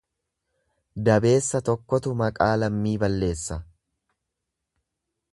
Dabeessa 1.09 1.59
tokkotu 1.67 2.13
maqaa 2.21 2.49
lammii 2.61 2.95
balleessa. 3.03 3.59